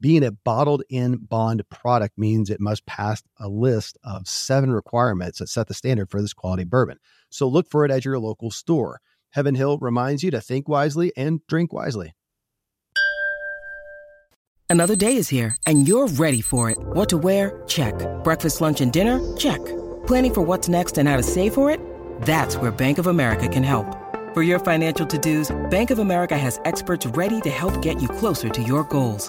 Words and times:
Being 0.00 0.22
a 0.22 0.30
bottled 0.30 0.84
in 0.88 1.16
bond 1.16 1.68
product 1.70 2.16
means 2.16 2.50
it 2.50 2.60
must 2.60 2.86
pass 2.86 3.20
a 3.40 3.48
list 3.48 3.98
of 4.04 4.28
seven 4.28 4.70
requirements 4.70 5.40
that 5.40 5.48
set 5.48 5.66
the 5.66 5.74
standard 5.74 6.08
for 6.08 6.22
this 6.22 6.32
quality 6.32 6.62
bourbon. 6.62 6.98
So 7.30 7.48
look 7.48 7.68
for 7.68 7.84
it 7.84 7.90
at 7.90 8.04
your 8.04 8.18
local 8.20 8.52
store. 8.52 9.00
Heaven 9.30 9.56
Hill 9.56 9.76
reminds 9.78 10.22
you 10.22 10.30
to 10.30 10.40
think 10.40 10.68
wisely 10.68 11.12
and 11.16 11.44
drink 11.48 11.72
wisely. 11.72 12.14
Another 14.70 14.94
day 14.94 15.16
is 15.16 15.28
here 15.28 15.56
and 15.66 15.88
you're 15.88 16.06
ready 16.06 16.42
for 16.42 16.70
it. 16.70 16.78
What 16.78 17.08
to 17.08 17.18
wear? 17.18 17.60
Check. 17.66 17.94
Breakfast, 18.22 18.60
lunch, 18.60 18.80
and 18.80 18.92
dinner? 18.92 19.18
Check. 19.36 19.64
Planning 20.06 20.34
for 20.34 20.42
what's 20.42 20.68
next 20.68 20.96
and 20.98 21.08
how 21.08 21.16
to 21.16 21.24
save 21.24 21.54
for 21.54 21.72
it? 21.72 21.80
That's 22.22 22.56
where 22.56 22.70
Bank 22.70 22.98
of 22.98 23.08
America 23.08 23.48
can 23.48 23.64
help. 23.64 23.96
For 24.32 24.44
your 24.44 24.60
financial 24.60 25.06
to-dos, 25.06 25.50
Bank 25.70 25.90
of 25.90 25.98
America 25.98 26.38
has 26.38 26.60
experts 26.64 27.04
ready 27.06 27.40
to 27.40 27.50
help 27.50 27.82
get 27.82 28.00
you 28.00 28.08
closer 28.08 28.48
to 28.48 28.62
your 28.62 28.84
goals. 28.84 29.28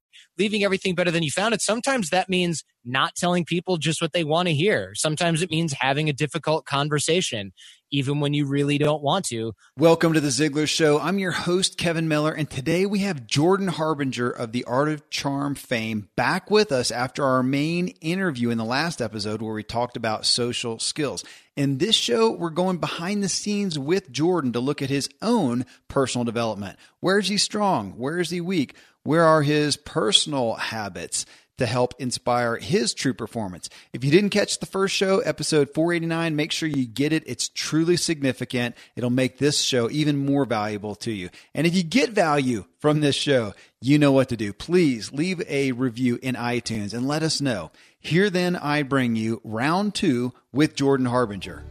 Leaving 0.41 0.63
everything 0.63 0.95
better 0.95 1.11
than 1.11 1.21
you 1.21 1.29
found 1.29 1.53
it. 1.53 1.61
Sometimes 1.61 2.09
that 2.09 2.27
means 2.27 2.63
not 2.83 3.13
telling 3.13 3.45
people 3.45 3.77
just 3.77 4.01
what 4.01 4.11
they 4.11 4.23
want 4.23 4.47
to 4.47 4.55
hear. 4.55 4.95
Sometimes 4.95 5.43
it 5.43 5.51
means 5.51 5.71
having 5.73 6.09
a 6.09 6.13
difficult 6.13 6.65
conversation 6.65 7.51
even 7.91 8.19
when 8.19 8.33
you 8.33 8.47
really 8.47 8.77
don't 8.77 9.03
want 9.03 9.25
to. 9.25 9.53
Welcome 9.77 10.13
to 10.13 10.21
the 10.21 10.29
Ziglar 10.29 10.67
Show. 10.67 10.99
I'm 10.99 11.19
your 11.19 11.31
host, 11.31 11.77
Kevin 11.77 12.07
Miller, 12.07 12.31
and 12.31 12.49
today 12.49 12.85
we 12.85 12.99
have 12.99 13.27
Jordan 13.27 13.67
Harbinger 13.67 14.29
of 14.29 14.53
the 14.53 14.63
Art 14.63 14.87
of 14.87 15.09
Charm 15.09 15.55
fame 15.55 16.09
back 16.15 16.49
with 16.49 16.71
us 16.71 16.89
after 16.89 17.23
our 17.23 17.43
main 17.43 17.89
interview 17.99 18.49
in 18.49 18.57
the 18.57 18.65
last 18.65 19.01
episode 19.01 19.41
where 19.41 19.53
we 19.53 19.63
talked 19.63 19.97
about 19.97 20.25
social 20.25 20.79
skills. 20.79 21.23
In 21.57 21.79
this 21.79 21.95
show, 21.95 22.31
we're 22.31 22.49
going 22.49 22.77
behind 22.77 23.21
the 23.21 23.29
scenes 23.29 23.77
with 23.77 24.09
Jordan 24.09 24.53
to 24.53 24.61
look 24.61 24.81
at 24.81 24.89
his 24.89 25.09
own 25.21 25.65
personal 25.89 26.23
development. 26.23 26.79
Where 27.01 27.19
is 27.19 27.27
he 27.27 27.37
strong? 27.37 27.91
Where 27.97 28.19
is 28.19 28.29
he 28.29 28.39
weak? 28.39 28.75
Where 29.03 29.23
are 29.23 29.41
his 29.41 29.77
personal 29.77 30.55
habits? 30.55 31.25
to 31.61 31.67
help 31.67 31.93
inspire 31.99 32.57
his 32.57 32.91
true 32.91 33.13
performance. 33.13 33.69
If 33.93 34.03
you 34.03 34.09
didn't 34.09 34.31
catch 34.31 34.57
the 34.57 34.65
first 34.65 34.95
show, 34.95 35.19
episode 35.19 35.69
489, 35.75 36.35
make 36.35 36.51
sure 36.51 36.67
you 36.67 36.87
get 36.87 37.13
it. 37.13 37.21
It's 37.27 37.49
truly 37.49 37.97
significant. 37.97 38.75
It'll 38.95 39.11
make 39.11 39.37
this 39.37 39.61
show 39.61 39.87
even 39.91 40.25
more 40.25 40.45
valuable 40.45 40.95
to 40.95 41.11
you. 41.11 41.29
And 41.53 41.67
if 41.67 41.75
you 41.75 41.83
get 41.83 42.09
value 42.09 42.65
from 42.79 43.01
this 43.01 43.15
show, 43.15 43.53
you 43.79 43.99
know 43.99 44.11
what 44.11 44.29
to 44.29 44.37
do. 44.37 44.53
Please 44.53 45.13
leave 45.13 45.39
a 45.47 45.71
review 45.73 46.17
in 46.23 46.33
iTunes 46.33 46.95
and 46.95 47.07
let 47.07 47.21
us 47.21 47.39
know. 47.39 47.69
Here 47.99 48.31
then 48.31 48.55
I 48.55 48.81
bring 48.81 49.15
you 49.15 49.39
round 49.43 49.93
two 49.93 50.33
with 50.51 50.75
Jordan 50.75 51.05
Harbinger. 51.05 51.63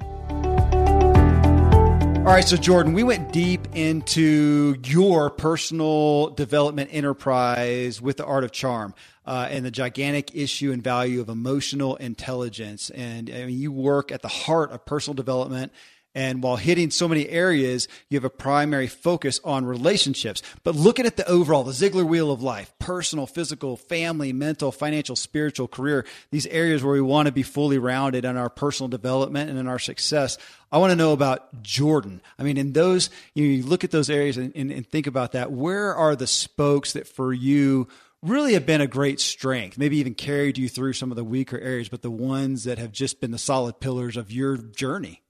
All 2.31 2.37
right, 2.37 2.47
so 2.47 2.57
Jordan, 2.57 2.93
we 2.93 3.03
went 3.03 3.33
deep 3.33 3.67
into 3.75 4.77
your 4.85 5.31
personal 5.31 6.31
development 6.31 6.91
enterprise 6.93 8.01
with 8.01 8.19
the 8.19 8.25
art 8.25 8.45
of 8.45 8.53
charm 8.53 8.95
uh, 9.27 9.49
and 9.51 9.65
the 9.65 9.71
gigantic 9.73 10.37
issue 10.37 10.71
and 10.71 10.81
value 10.81 11.21
of 11.21 11.29
emotional 11.29 11.97
intelligence. 11.97 12.89
And 12.91 13.29
I 13.31 13.47
mean, 13.47 13.59
you 13.59 13.73
work 13.73 14.13
at 14.13 14.23
the 14.23 14.29
heart 14.29 14.71
of 14.71 14.87
personal 14.87 15.17
development. 15.17 15.73
And 16.15 16.43
while 16.43 16.57
hitting 16.57 16.91
so 16.91 17.07
many 17.07 17.29
areas, 17.29 17.87
you 18.09 18.17
have 18.17 18.25
a 18.25 18.31
primary 18.31 18.89
focus 18.89 19.41
on 19.45 19.65
relationships. 19.65 20.43
But 20.65 20.75
looking 20.75 21.07
at 21.07 21.17
the 21.17 21.29
overall, 21.29 21.63
the 21.63 21.73
Ziglar 21.73 22.05
wheel 22.05 22.33
of 22.33 22.43
life, 22.43 22.73
personal, 22.81 23.27
physical, 23.27 23.77
family, 23.77 24.33
mental, 24.33 24.73
financial, 24.73 25.15
spiritual, 25.15 25.69
career, 25.69 26.05
these 26.33 26.47
areas 26.47 26.83
where 26.83 26.95
we 26.95 27.01
want 27.01 27.27
to 27.27 27.33
be 27.33 27.45
fully 27.45 27.79
rounded 27.79 28.25
in 28.25 28.37
our 28.37 28.51
personal 28.51 28.89
development 28.89 29.51
and 29.51 29.59
in 29.59 29.69
our 29.69 29.79
success. 29.79 30.37
I 30.73 30.79
want 30.79 30.91
to 30.91 30.97
know 30.97 31.13
about 31.13 31.63
Jordan. 31.63 32.21
I 32.39 32.43
mean, 32.43 32.57
in 32.57 32.73
those, 32.73 33.09
you, 33.35 33.45
know, 33.47 33.55
you 33.55 33.63
look 33.63 33.85
at 33.85 33.93
those 33.93 34.11
areas 34.11 34.37
and, 34.37 34.53
and, 34.57 34.73
and 34.73 34.87
think 34.87 35.07
about 35.07 35.33
that. 35.33 35.53
Where 35.53 35.95
are 35.95 36.17
the 36.17 36.27
spokes 36.27 36.95
that 36.95 37.07
for 37.07 37.33
you 37.33 37.87
really 38.21 38.55
have 38.55 38.67
been 38.67 38.81
a 38.81 38.87
great 38.89 39.21
strength, 39.21 39.79
maybe 39.79 39.99
even 39.99 40.15
carried 40.15 40.59
you 40.59 40.69
through 40.69 40.95
some 40.95 41.13
of 41.13 41.17
the 41.17 41.25
weaker 41.25 41.59
areas, 41.59 41.89
but 41.89 42.03
the 42.03 42.11
ones 42.11 42.65
that 42.65 42.79
have 42.79 42.91
just 42.91 43.21
been 43.21 43.31
the 43.31 43.39
solid 43.39 43.79
pillars 43.79 44.17
of 44.17 44.33
your 44.33 44.57
journey? 44.57 45.23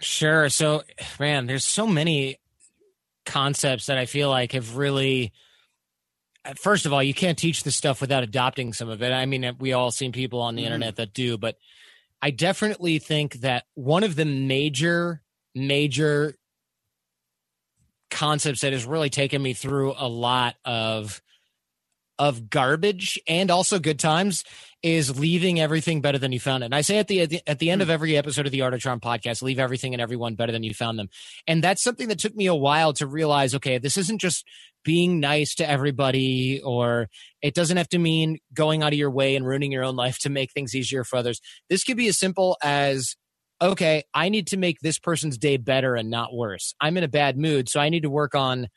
Sure. 0.00 0.48
So, 0.48 0.82
man, 1.18 1.46
there's 1.46 1.64
so 1.64 1.86
many 1.86 2.38
concepts 3.26 3.86
that 3.86 3.98
I 3.98 4.06
feel 4.06 4.30
like 4.30 4.52
have 4.52 4.76
really. 4.76 5.32
First 6.56 6.86
of 6.86 6.94
all, 6.94 7.02
you 7.02 7.12
can't 7.12 7.36
teach 7.36 7.62
this 7.62 7.76
stuff 7.76 8.00
without 8.00 8.22
adopting 8.22 8.72
some 8.72 8.88
of 8.88 9.02
it. 9.02 9.12
I 9.12 9.26
mean, 9.26 9.56
we 9.58 9.74
all 9.74 9.90
seen 9.90 10.12
people 10.12 10.40
on 10.40 10.54
the 10.54 10.62
mm-hmm. 10.62 10.66
internet 10.72 10.96
that 10.96 11.12
do, 11.12 11.36
but 11.36 11.56
I 12.22 12.30
definitely 12.30 12.98
think 12.98 13.34
that 13.40 13.64
one 13.74 14.02
of 14.02 14.16
the 14.16 14.24
major, 14.24 15.20
major 15.54 16.36
concepts 18.10 18.62
that 18.62 18.72
has 18.72 18.86
really 18.86 19.10
taken 19.10 19.42
me 19.42 19.52
through 19.52 19.94
a 19.96 20.08
lot 20.08 20.54
of 20.64 21.20
of 22.18 22.50
garbage 22.50 23.18
and 23.28 23.50
also 23.50 23.78
good 23.78 23.98
times 23.98 24.44
is 24.82 25.18
leaving 25.18 25.58
everything 25.58 26.00
better 26.00 26.18
than 26.18 26.30
you 26.30 26.38
found 26.38 26.62
it. 26.62 26.66
And 26.66 26.74
I 26.74 26.82
say 26.82 26.98
at 26.98 27.08
the, 27.08 27.20
at 27.22 27.30
the, 27.30 27.42
at 27.48 27.58
the 27.58 27.70
end 27.70 27.82
of 27.82 27.88
hmm. 27.88 27.92
every 27.92 28.16
episode 28.16 28.46
of 28.46 28.52
the 28.52 28.62
Art 28.62 28.74
of 28.74 28.80
Charm 28.80 29.00
podcast, 29.00 29.42
leave 29.42 29.58
everything 29.58 29.92
and 29.92 30.00
everyone 30.00 30.34
better 30.34 30.52
than 30.52 30.62
you 30.62 30.72
found 30.72 30.98
them. 30.98 31.08
And 31.46 31.62
that's 31.62 31.82
something 31.82 32.08
that 32.08 32.18
took 32.18 32.34
me 32.34 32.46
a 32.46 32.54
while 32.54 32.92
to 32.94 33.06
realize, 33.06 33.54
okay, 33.54 33.78
this 33.78 33.96
isn't 33.96 34.20
just 34.20 34.44
being 34.84 35.20
nice 35.20 35.54
to 35.56 35.68
everybody 35.68 36.60
or 36.64 37.08
it 37.42 37.54
doesn't 37.54 37.76
have 37.76 37.88
to 37.88 37.98
mean 37.98 38.38
going 38.54 38.82
out 38.82 38.92
of 38.92 38.98
your 38.98 39.10
way 39.10 39.34
and 39.34 39.46
ruining 39.46 39.72
your 39.72 39.84
own 39.84 39.96
life 39.96 40.18
to 40.20 40.30
make 40.30 40.52
things 40.52 40.74
easier 40.74 41.04
for 41.04 41.16
others. 41.16 41.40
This 41.68 41.82
could 41.84 41.96
be 41.96 42.08
as 42.08 42.18
simple 42.18 42.56
as 42.62 43.16
okay, 43.60 44.04
I 44.14 44.28
need 44.28 44.46
to 44.48 44.56
make 44.56 44.78
this 44.80 45.00
person's 45.00 45.36
day 45.36 45.56
better 45.56 45.96
and 45.96 46.10
not 46.10 46.32
worse. 46.32 46.76
I'm 46.80 46.96
in 46.96 47.02
a 47.02 47.08
bad 47.08 47.36
mood, 47.36 47.68
so 47.68 47.80
I 47.80 47.88
need 47.88 48.04
to 48.04 48.10
work 48.10 48.36
on 48.36 48.68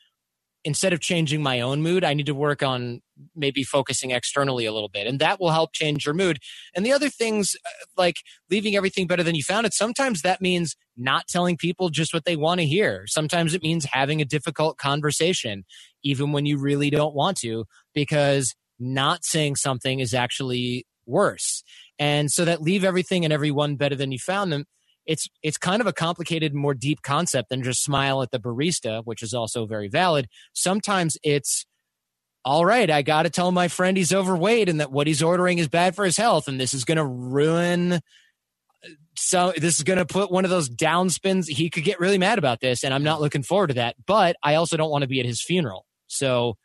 instead 0.63 0.94
of 0.94 0.99
changing 0.99 1.41
my 1.41 1.59
own 1.59 1.81
mood, 1.81 2.03
I 2.03 2.13
need 2.13 2.27
to 2.27 2.35
work 2.35 2.61
on 2.61 3.01
maybe 3.35 3.63
focusing 3.63 4.11
externally 4.11 4.66
a 4.66 4.72
little 4.72 4.89
bit. 4.89 5.07
And 5.07 5.19
that 5.19 5.39
will 5.39 5.51
help 5.51 5.73
change 5.73 6.05
your 6.05 6.13
mood. 6.13 6.39
And 6.75 6.85
the 6.85 6.94
other 6.94 7.09
things, 7.09 7.55
uh, 7.66 7.85
like 7.97 8.17
leaving 8.49 8.75
everything 8.75 9.07
better 9.07 9.23
than 9.23 9.35
you 9.35 9.44
found 9.44 9.66
it, 9.66 9.73
sometimes 9.73 10.21
that 10.21 10.41
means 10.41 10.75
not 10.97 11.27
telling 11.27 11.57
people 11.57 11.89
just 11.89 12.13
what 12.13 12.25
they 12.25 12.35
want 12.35 12.59
to 12.59 12.66
hear. 12.66 13.03
Sometimes 13.07 13.53
it 13.53 13.63
means 13.63 13.85
having 13.91 14.21
a 14.21 14.25
difficult 14.25 14.77
conversation, 14.77 15.63
even 16.03 16.31
when 16.31 16.45
you 16.45 16.57
really 16.57 16.89
don't 16.89 17.15
want 17.15 17.38
to, 17.38 17.65
because 17.94 18.53
not 18.80 19.24
saying 19.24 19.56
something 19.56 20.00
is 20.00 20.13
actually 20.13 20.86
worse. 21.06 21.63
And 22.00 22.31
so 22.31 22.45
that 22.45 22.62
leave 22.62 22.83
everything 22.83 23.24
and 23.24 23.33
everyone 23.33 23.75
better 23.75 23.95
than 23.95 24.12
you 24.12 24.19
found 24.19 24.51
them 24.51 24.65
it's 25.06 25.27
it's 25.44 25.57
kind 25.57 25.81
of 25.81 25.88
a 25.88 25.94
complicated, 25.94 26.53
more 26.53 26.74
deep 26.74 27.01
concept 27.01 27.50
than 27.50 27.63
just 27.63 27.83
smile 27.83 28.21
at 28.21 28.31
the 28.31 28.39
barista, 28.39 29.01
which 29.03 29.24
is 29.24 29.33
also 29.33 29.65
very 29.65 29.88
valid. 29.88 30.27
Sometimes 30.53 31.18
it's 31.24 31.65
all 32.44 32.65
right, 32.65 32.89
I 32.89 33.01
got 33.01 33.24
to 33.24 33.30
tell 33.30 33.51
my 33.51 33.68
friend 33.68 33.95
he's 33.95 34.13
overweight 34.13 34.68
and 34.68 34.80
that 34.80 34.92
what 34.92 35.07
he's 35.07 35.21
ordering 35.21 35.59
is 35.59 35.68
bad 35.68 35.95
for 35.95 36.06
his 36.06 36.18
health, 36.18 36.48
and 36.48 36.59
this 36.59 36.74
is 36.74 36.86
going 36.86 36.98
to 36.98 37.06
ruin. 37.06 37.94
Uh, 37.94 38.00
so 39.15 39.53
this 39.56 39.77
is 39.77 39.83
going 39.83 40.00
to 40.00 40.06
put 40.06 40.31
one 40.31 40.44
of 40.44 40.50
those 40.50 40.69
downspins. 40.69 41.48
He 41.48 41.69
could 41.69 41.83
get 41.83 42.00
really 42.00 42.18
mad 42.18 42.39
about 42.39 42.59
this, 42.59 42.83
and 42.83 42.94
I'm 42.94 43.03
not 43.03 43.21
looking 43.21 43.44
forward 43.44 43.68
to 43.68 43.74
that. 43.75 43.95
But 44.07 44.36
I 44.42 44.56
also 44.56 44.75
don't 44.75 44.89
want 44.89 45.03
to 45.03 45.07
be 45.07 45.19
at 45.19 45.25
his 45.25 45.42
funeral. 45.42 45.86
So 46.07 46.57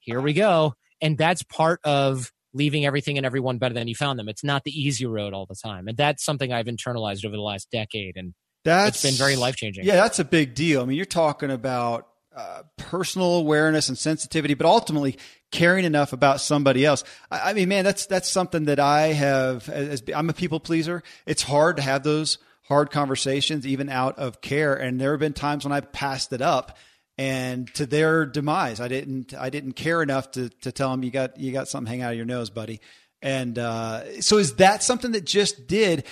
here 0.00 0.20
we 0.20 0.32
go, 0.32 0.74
and 1.00 1.16
that's 1.16 1.44
part 1.44 1.80
of 1.84 2.32
leaving 2.54 2.84
everything 2.84 3.16
and 3.16 3.26
everyone 3.26 3.58
better 3.58 3.74
than 3.74 3.88
you 3.88 3.94
found 3.94 4.18
them. 4.18 4.28
It's 4.28 4.44
not 4.44 4.64
the 4.64 4.70
easy 4.70 5.06
road 5.06 5.34
all 5.34 5.46
the 5.46 5.54
time. 5.54 5.88
And 5.88 5.96
that's 5.96 6.24
something 6.24 6.52
I've 6.52 6.66
internalized 6.66 7.24
over 7.24 7.36
the 7.36 7.42
last 7.42 7.70
decade. 7.70 8.16
And 8.16 8.34
That's 8.64 9.02
it's 9.02 9.02
been 9.02 9.18
very 9.18 9.36
life 9.36 9.56
changing. 9.56 9.84
Yeah, 9.84 9.96
that's 9.96 10.18
a 10.18 10.24
big 10.24 10.54
deal. 10.54 10.82
I 10.82 10.84
mean, 10.84 10.96
you're 10.96 11.06
talking 11.06 11.50
about 11.50 12.08
uh, 12.34 12.62
personal 12.76 13.34
awareness 13.34 13.88
and 13.88 13.98
sensitivity, 13.98 14.54
but 14.54 14.66
ultimately 14.66 15.18
caring 15.50 15.84
enough 15.84 16.12
about 16.12 16.40
somebody 16.40 16.84
else. 16.84 17.04
I, 17.30 17.50
I 17.50 17.52
mean, 17.52 17.68
man, 17.68 17.84
that's 17.84 18.06
that's 18.06 18.28
something 18.28 18.64
that 18.64 18.80
I 18.80 19.08
have. 19.08 19.68
As, 19.68 20.02
I'm 20.14 20.30
a 20.30 20.32
people 20.32 20.60
pleaser. 20.60 21.02
It's 21.26 21.42
hard 21.42 21.76
to 21.76 21.82
have 21.82 22.02
those 22.02 22.38
hard 22.68 22.90
conversations, 22.90 23.66
even 23.66 23.88
out 23.88 24.18
of 24.18 24.40
care. 24.40 24.74
And 24.74 25.00
there 25.00 25.10
have 25.10 25.20
been 25.20 25.34
times 25.34 25.64
when 25.64 25.72
I've 25.72 25.92
passed 25.92 26.32
it 26.32 26.40
up, 26.40 26.78
and 27.18 27.72
to 27.74 27.86
their 27.86 28.26
demise, 28.26 28.80
I 28.80 28.88
didn't 28.88 29.34
I 29.34 29.50
didn't 29.50 29.72
care 29.72 30.02
enough 30.02 30.30
to 30.32 30.48
to 30.62 30.72
tell 30.72 30.90
them 30.90 31.02
you 31.02 31.10
got 31.10 31.38
you 31.38 31.52
got 31.52 31.68
something 31.68 31.88
hanging 31.88 32.04
out 32.04 32.12
of 32.12 32.16
your 32.16 32.26
nose, 32.26 32.50
buddy. 32.50 32.80
And 33.20 33.58
uh, 33.58 34.20
so, 34.20 34.38
is 34.38 34.56
that 34.56 34.82
something 34.82 35.12
that 35.12 35.24
just 35.24 35.66
did? 35.66 36.04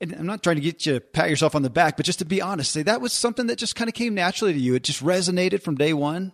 And 0.00 0.14
I'm 0.14 0.26
not 0.26 0.42
trying 0.42 0.56
to 0.56 0.62
get 0.62 0.86
you 0.86 0.94
to 0.94 1.00
pat 1.00 1.30
yourself 1.30 1.54
on 1.54 1.62
the 1.62 1.70
back, 1.70 1.96
but 1.96 2.06
just 2.06 2.18
to 2.20 2.24
be 2.24 2.40
honest, 2.42 2.72
say 2.72 2.82
that 2.82 3.00
was 3.00 3.12
something 3.12 3.46
that 3.46 3.58
just 3.58 3.76
kind 3.76 3.88
of 3.88 3.94
came 3.94 4.14
naturally 4.14 4.52
to 4.52 4.58
you. 4.58 4.74
It 4.74 4.82
just 4.82 5.02
resonated 5.02 5.62
from 5.62 5.76
day 5.76 5.92
one. 5.92 6.32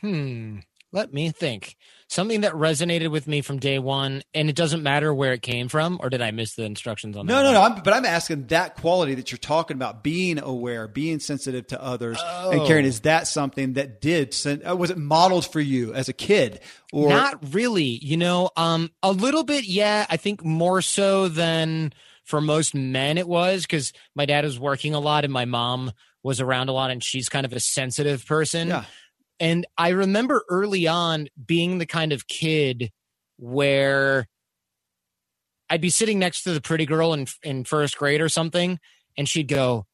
Hmm. 0.00 0.58
Let 0.90 1.12
me 1.12 1.30
think. 1.30 1.76
Something 2.10 2.40
that 2.40 2.54
resonated 2.54 3.10
with 3.10 3.28
me 3.28 3.42
from 3.42 3.58
day 3.58 3.78
one, 3.78 4.22
and 4.32 4.48
it 4.48 4.56
doesn't 4.56 4.82
matter 4.82 5.12
where 5.12 5.34
it 5.34 5.42
came 5.42 5.68
from, 5.68 5.98
or 6.02 6.08
did 6.08 6.22
I 6.22 6.30
miss 6.30 6.54
the 6.54 6.64
instructions 6.64 7.18
on 7.18 7.26
that? 7.26 7.32
No, 7.32 7.42
no, 7.42 7.52
no. 7.52 7.60
I'm, 7.60 7.82
but 7.82 7.92
I'm 7.92 8.06
asking 8.06 8.46
that 8.46 8.76
quality 8.76 9.14
that 9.16 9.30
you're 9.30 9.36
talking 9.36 9.74
about, 9.76 10.02
being 10.02 10.38
aware, 10.38 10.88
being 10.88 11.20
sensitive 11.20 11.66
to 11.66 11.82
others, 11.82 12.18
oh. 12.18 12.50
and 12.50 12.66
caring, 12.66 12.86
Is 12.86 13.00
that 13.00 13.28
something 13.28 13.74
that 13.74 14.00
did? 14.00 14.34
Uh, 14.46 14.74
was 14.74 14.90
it 14.90 14.96
modeled 14.96 15.44
for 15.44 15.60
you 15.60 15.92
as 15.92 16.08
a 16.08 16.14
kid? 16.14 16.60
Or 16.94 17.10
not 17.10 17.52
really? 17.52 17.84
You 18.02 18.16
know, 18.16 18.48
um, 18.56 18.90
a 19.02 19.12
little 19.12 19.44
bit. 19.44 19.64
Yeah, 19.64 20.06
I 20.08 20.16
think 20.16 20.42
more 20.42 20.80
so 20.80 21.28
than 21.28 21.92
for 22.24 22.40
most 22.40 22.74
men 22.74 23.18
it 23.18 23.28
was 23.28 23.62
because 23.62 23.92
my 24.14 24.24
dad 24.24 24.44
was 24.44 24.58
working 24.58 24.94
a 24.94 25.00
lot 25.00 25.24
and 25.24 25.32
my 25.32 25.44
mom 25.44 25.92
was 26.22 26.40
around 26.40 26.70
a 26.70 26.72
lot, 26.72 26.90
and 26.90 27.04
she's 27.04 27.28
kind 27.28 27.44
of 27.44 27.52
a 27.52 27.60
sensitive 27.60 28.24
person. 28.24 28.68
Yeah. 28.68 28.84
And 29.40 29.66
I 29.76 29.90
remember 29.90 30.44
early 30.48 30.86
on 30.86 31.28
being 31.44 31.78
the 31.78 31.86
kind 31.86 32.12
of 32.12 32.26
kid 32.26 32.90
where 33.36 34.26
I'd 35.70 35.80
be 35.80 35.90
sitting 35.90 36.18
next 36.18 36.42
to 36.42 36.52
the 36.52 36.60
pretty 36.60 36.86
girl 36.86 37.12
in 37.12 37.26
in 37.42 37.64
first 37.64 37.98
grade 37.98 38.20
or 38.20 38.28
something, 38.28 38.78
and 39.16 39.28
she'd 39.28 39.48
go, 39.48 39.86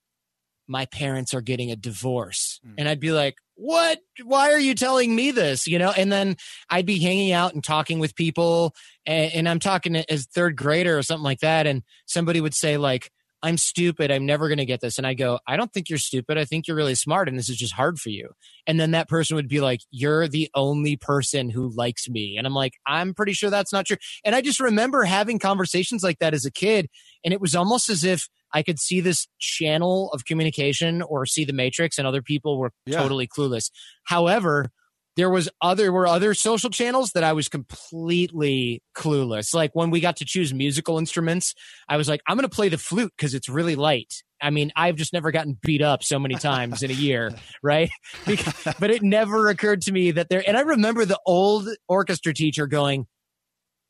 "My 0.67 0.87
parents 0.87 1.35
are 1.35 1.41
getting 1.41 1.71
a 1.71 1.77
divorce," 1.77 2.61
mm. 2.67 2.75
and 2.79 2.89
I'd 2.89 3.01
be 3.01 3.13
like, 3.13 3.37
"What? 3.55 3.99
Why 4.23 4.53
are 4.53 4.59
you 4.59 4.75
telling 4.75 5.15
me 5.15 5.31
this?" 5.31 5.67
You 5.67 5.79
know, 5.79 5.91
and 5.91 6.13
then 6.13 6.37
I'd 6.71 6.87
be 6.87 7.01
hanging 7.01 7.33
out 7.33 7.55
and 7.55 7.63
talking 7.63 7.99
with 7.99 8.15
people, 8.15 8.75
and, 9.05 9.33
and 9.35 9.49
I'm 9.49 9.59
talking 9.59 9.97
as 9.97 10.27
third 10.27 10.57
grader 10.57 10.97
or 10.97 11.03
something 11.03 11.25
like 11.25 11.41
that, 11.41 11.67
and 11.67 11.83
somebody 12.07 12.41
would 12.41 12.55
say 12.55 12.77
like, 12.77 13.11
I'm 13.45 13.59
stupid. 13.59 14.11
I'm 14.11 14.25
never 14.25 14.49
going 14.49 14.59
to 14.59 14.65
get 14.65 14.81
this. 14.81 14.97
And 14.97 15.07
I 15.07 15.13
go, 15.13 15.39
I 15.47 15.59
don't 15.59 15.71
think 15.71 15.91
you're 15.91 15.99
stupid. 15.99 16.39
I 16.39 16.47
think 16.47 16.67
you're 16.67 16.77
really 16.77 16.95
smart. 16.95 17.29
And 17.29 17.39
this 17.39 17.51
is 17.51 17.59
just 17.59 17.75
hard 17.75 17.99
for 17.99 18.09
you. 18.09 18.31
And 18.67 18.81
then 18.81 18.93
that 18.93 19.07
person 19.07 19.37
would 19.37 19.49
be 19.49 19.61
like, 19.61 19.81
You're 19.91 20.27
the 20.27 20.49
only 20.55 20.97
person 20.97 21.51
who 21.51 21.69
likes 21.69 22.09
me. 22.09 22.37
And 22.39 22.47
I'm 22.47 22.55
like, 22.55 22.73
I'm 22.87 23.13
pretty 23.13 23.35
sure 23.35 23.51
that's 23.51 23.73
not 23.73 23.85
true. 23.85 23.99
And 24.25 24.35
I 24.35 24.41
just 24.41 24.61
remember 24.61 25.05
having 25.05 25.39
conversations 25.39 26.03
like 26.03 26.21
that 26.21 26.33
as 26.33 26.47
a 26.47 26.51
kid. 26.51 26.89
And 27.23 27.35
it 27.35 27.41
was 27.41 27.55
almost 27.55 27.91
as 27.91 28.03
if 28.03 28.29
I 28.55 28.63
could 28.63 28.79
see 28.79 29.03
this 29.03 29.29
channel 29.39 30.11
of 30.15 30.25
communication 30.25 31.03
or 31.03 31.27
see 31.27 31.45
the 31.45 31.53
matrix 31.53 31.99
and 31.99 32.07
other 32.07 32.23
people 32.23 32.59
were 32.59 32.73
yeah. 32.87 33.03
totally 33.03 33.29
clueless. 33.29 33.71
However, 34.05 34.71
there 35.17 35.31
was 35.31 35.49
other 35.61 35.93
were 35.93 36.07
other 36.07 36.35
social 36.35 36.71
channels 36.71 37.13
that 37.13 37.25
I 37.25 37.33
was 37.33 37.49
completely 37.49 38.83
clueless. 38.97 39.55
Like 39.55 39.71
when 39.75 39.91
we 39.91 40.01
got 40.01 40.17
to 40.17 40.25
choose 40.25 40.53
musical 40.53 40.99
instruments, 40.99 41.55
I 41.89 41.97
was 41.97 42.09
like, 42.09 42.21
I'm 42.27 42.37
going 42.37 42.49
to 42.49 42.55
play 42.55 42.69
the 42.69 42.79
flute 42.79 43.13
because 43.17 43.35
it's 43.35 43.49
really 43.49 43.77
light. 43.77 44.13
I 44.41 44.51
mean, 44.51 44.73
I've 44.77 44.97
just 44.97 45.13
never 45.13 45.31
gotten 45.31 45.57
beat 45.63 45.83
up 45.83 46.03
so 46.03 46.19
many 46.19 46.35
times 46.35 46.83
in 46.83 46.91
a 46.91 46.95
year, 46.95 47.33
right? 47.63 47.91
Because, 48.27 48.75
but 48.79 48.91
it 48.91 49.03
never 49.03 49.49
occurred 49.49 49.83
to 49.83 49.93
me 49.93 50.11
that 50.13 50.29
there. 50.29 50.43
And 50.47 50.57
I 50.57 50.63
remember 50.63 51.05
the 51.05 51.21
old 51.25 51.69
orchestra 51.89 52.35
teacher 52.35 52.67
going, 52.67 53.07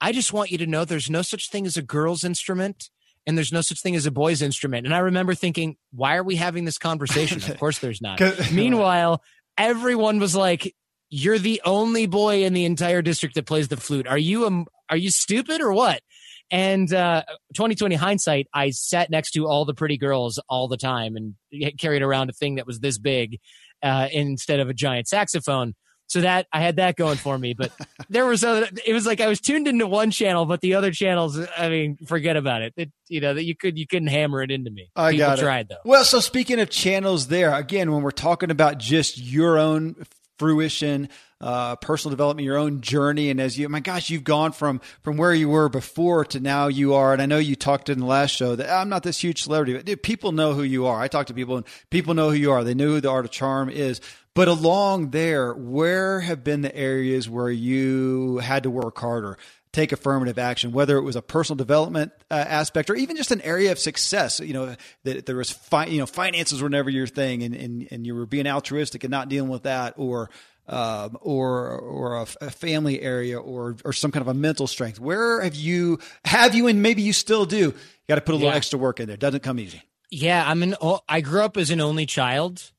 "I 0.00 0.12
just 0.12 0.32
want 0.32 0.50
you 0.50 0.59
to 0.59 0.67
know 0.67 0.85
there's 0.85 1.11
no 1.11 1.23
such 1.23 1.50
thing 1.50 1.67
as 1.67 1.76
a 1.76 1.82
girl's 1.82 2.25
instrument." 2.25 2.91
and 3.26 3.38
there's 3.38 3.53
no 3.53 3.62
such 3.62 3.81
thing 3.81 3.97
as 3.97 4.05
a 4.05 4.11
boy's 4.11 4.43
instrument. 4.43 4.85
And 4.87 4.94
I 4.94 4.99
remember 4.99 5.35
thinking, 5.35 5.76
why 5.93 6.17
are 6.17 6.23
we 6.23 6.37
having 6.37 6.67
this 6.67 6.76
conversation? 6.76 7.43
of 7.50 7.59
course 7.59 7.79
there's 7.79 8.03
not. 8.03 8.21
Meanwhile, 8.53 9.23
everyone 9.56 10.19
was 10.19 10.37
like, 10.37 10.75
you're 11.14 11.38
the 11.38 11.62
only 11.64 12.06
boy 12.06 12.43
in 12.43 12.55
the 12.55 12.64
entire 12.64 13.00
district 13.00 13.37
that 13.37 13.46
plays 13.46 13.69
the 13.69 13.76
flute. 13.76 14.08
Are 14.08 14.19
you 14.19 14.46
a, 14.46 14.64
are 14.90 14.96
you 14.96 15.11
stupid 15.11 15.61
or 15.61 15.72
what? 15.72 16.02
And 16.50 16.93
uh, 16.93 17.22
2020 17.55 17.94
hindsight, 17.94 18.49
I 18.52 18.70
sat 18.70 19.11
next 19.11 19.31
to 19.32 19.46
all 19.46 19.64
the 19.64 19.75
pretty 19.75 19.96
girls 19.96 20.40
all 20.49 20.66
the 20.66 20.76
time 20.76 21.14
and 21.16 21.34
carried 21.78 22.02
around 22.02 22.31
a 22.31 22.32
thing 22.32 22.56
that 22.56 22.66
was 22.66 22.81
this 22.81 22.99
big 22.99 23.38
uh, 23.81 24.08
instead 24.11 24.58
of 24.58 24.69
a 24.69 24.75
giant 24.75 25.06
saxophone. 25.06 25.75
So 26.06 26.20
that 26.20 26.49
I 26.52 26.61
had 26.61 26.76
that 26.76 26.96
going 26.96 27.16
for 27.16 27.38
me, 27.38 27.55
but 27.55 27.72
there 28.11 28.26
was 28.26 28.44
other. 28.44 28.69
It 28.84 28.93
was 28.93 29.06
like 29.06 29.20
I 29.20 29.26
was 29.26 29.40
tuned 29.40 29.66
into 29.66 29.87
one 29.87 30.11
channel, 30.11 30.44
but 30.44 30.61
the 30.61 30.75
other 30.75 30.90
channels, 30.90 31.38
I 31.56 31.69
mean, 31.70 31.96
forget 32.06 32.37
about 32.37 32.61
it. 32.61 32.75
it 32.76 32.93
you 33.08 33.20
know 33.20 33.32
that 33.32 33.44
you 33.44 33.56
could 33.56 33.78
you 33.78 33.87
couldn't 33.87 34.08
hammer 34.08 34.43
it 34.43 34.50
into 34.50 34.70
me. 34.70 34.90
I 34.94 35.12
People 35.12 35.26
got 35.26 35.38
it. 35.38 35.43
tried 35.43 35.69
though. 35.70 35.76
Well, 35.84 36.05
so 36.05 36.20
speaking 36.20 36.61
of 36.61 36.69
channels, 36.69 37.28
there 37.28 37.55
again, 37.55 37.90
when 37.90 38.02
we're 38.02 38.11
talking 38.11 38.50
about 38.50 38.78
just 38.78 39.16
your 39.16 39.58
own 39.58 39.96
fruition, 40.38 41.08
uh, 41.40 41.76
personal 41.76 42.10
development, 42.10 42.44
your 42.44 42.56
own 42.56 42.81
journey, 42.81 43.31
and 43.31 43.40
as 43.40 43.58
you, 43.58 43.69
my 43.69 43.81
gosh, 43.81 44.10
you've 44.10 44.25
gone 44.25 44.52
from 44.52 44.81
from 45.02 45.16
where 45.16 45.34
you 45.34 45.48
were 45.48 45.69
before 45.69 46.25
to 46.25 46.40
now 46.40 46.69
you 46.69 46.94
are. 46.94 47.12
And 47.12 47.20
I 47.20 47.26
know 47.26 47.38
you 47.38 47.56
talked 47.56 47.88
in 47.88 48.00
the 48.00 48.06
last 48.06 48.31
show 48.31 48.56
that 48.56 48.70
I'm 48.70 48.88
not 48.88 49.02
this 49.02 49.22
huge 49.22 49.42
celebrity, 49.42 49.75
but 49.75 49.84
dude, 49.84 50.02
people 50.02 50.32
know 50.32 50.54
who 50.54 50.62
you 50.62 50.86
are. 50.86 51.00
I 51.00 51.08
talk 51.08 51.26
to 51.26 51.34
people, 51.34 51.56
and 51.56 51.66
people 51.90 52.14
know 52.14 52.31
who 52.31 52.36
you 52.36 52.52
are. 52.52 52.64
They 52.64 52.75
know 52.75 52.86
who 52.86 53.00
the 53.00 53.10
Art 53.10 53.25
of 53.25 53.31
Charm 53.31 53.69
is. 53.69 54.00
But 54.34 54.48
along 54.48 55.10
there, 55.10 55.54
where 55.54 56.20
have 56.20 56.42
been 56.42 56.62
the 56.62 56.75
areas 56.75 57.28
where 57.28 57.50
you 57.50 58.38
had 58.38 58.64
to 58.64 58.70
work 58.70 58.98
harder? 58.98 59.38
Take 59.75 59.93
affirmative 59.93 60.38
action, 60.38 60.73
whether 60.73 60.97
it 60.97 61.03
was 61.03 61.17
a 61.17 61.23
personal 61.23 61.56
development 61.56 62.12
uh, 62.31 62.35
aspect 62.35 62.88
or 62.88 62.94
even 62.94 63.17
just 63.17 63.31
an 63.31 63.41
area 63.43 63.73
of 63.73 63.79
success. 63.79 64.41
You 64.41 64.53
know, 64.53 64.76
that 65.03 65.26
there 65.26 65.37
was, 65.37 65.50
fi- 65.50 65.87
you 65.87 65.99
know, 65.99 66.06
finances 66.06 66.62
were 66.62 66.71
never 66.71 66.88
your 66.88 67.06
thing 67.06 67.43
and, 67.43 67.55
and, 67.55 67.88
and 67.91 68.06
you 68.06 68.15
were 68.15 68.26
being 68.26 68.47
altruistic 68.47 69.05
and 69.05 69.11
not 69.11 69.29
dealing 69.29 69.50
with 69.50 69.65
that 69.65 69.94
or, 69.97 70.31
um, 70.67 71.19
or 71.21 71.79
or 71.79 72.17
a, 72.17 72.26
a, 72.41 72.50
family 72.50 73.03
area 73.03 73.38
or 73.38 73.76
or 73.85 73.93
some 73.93 74.11
kind 74.11 74.23
of 74.23 74.29
a 74.29 74.35
mental 74.35 74.67
strength. 74.67 74.99
Where 74.99 75.43
have 75.43 75.55
you 75.55 75.99
have 76.25 76.55
you 76.55 76.69
and 76.69 76.82
maybe 76.82 77.03
you 77.03 77.12
still 77.12 77.44
do? 77.44 77.56
You 77.56 77.75
got 78.09 78.15
to 78.15 78.23
put 78.23 78.32
a 78.32 78.37
little 78.37 78.49
yeah. 78.49 78.56
extra 78.56 78.79
work 78.79 78.99
in 78.99 79.06
there. 79.06 79.19
Doesn't 79.19 79.43
come 79.43 79.59
easy. 79.61 79.82
Yeah, 80.11 80.43
I'm 80.47 80.62
an. 80.62 80.75
I 81.06 81.21
grew 81.21 81.43
up 81.43 81.59
as 81.59 81.71
an 81.71 81.82
only 81.82 82.06
child, 82.06 82.71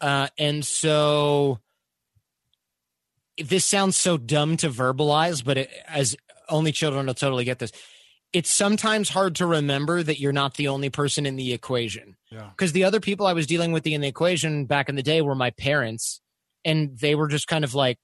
uh, 0.00 0.28
and 0.38 0.64
so 0.64 1.58
this 3.38 3.64
sounds 3.64 3.96
so 3.96 4.16
dumb 4.16 4.56
to 4.58 4.70
verbalize, 4.70 5.44
but 5.44 5.58
it, 5.58 5.70
as 5.88 6.16
only 6.48 6.72
children 6.72 7.06
will 7.06 7.14
totally 7.14 7.44
get 7.44 7.58
this. 7.58 7.72
It's 8.32 8.52
sometimes 8.52 9.08
hard 9.08 9.36
to 9.36 9.46
remember 9.46 10.02
that 10.02 10.18
you're 10.18 10.32
not 10.32 10.54
the 10.54 10.68
only 10.68 10.90
person 10.90 11.24
in 11.24 11.36
the 11.36 11.52
equation. 11.52 12.16
Because 12.30 12.70
yeah. 12.70 12.74
the 12.74 12.84
other 12.84 13.00
people 13.00 13.26
I 13.26 13.32
was 13.32 13.46
dealing 13.46 13.70
with 13.70 13.86
in 13.86 14.00
the 14.00 14.08
equation 14.08 14.66
back 14.66 14.88
in 14.88 14.96
the 14.96 15.02
day 15.02 15.22
were 15.22 15.36
my 15.36 15.50
parents, 15.50 16.20
and 16.64 16.98
they 16.98 17.14
were 17.14 17.28
just 17.28 17.46
kind 17.46 17.64
of 17.64 17.74
like, 17.74 17.98